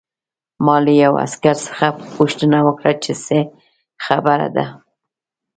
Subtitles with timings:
[0.65, 3.39] ما له یوه عسکر څخه پوښتنه وکړه چې څه
[4.05, 4.65] خبره ده